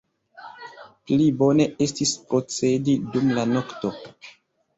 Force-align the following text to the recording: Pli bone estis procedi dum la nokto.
Pli 1.09 1.27
bone 1.41 1.67
estis 1.87 2.15
procedi 2.33 2.97
dum 3.13 3.31
la 3.37 3.45
nokto. 3.53 3.95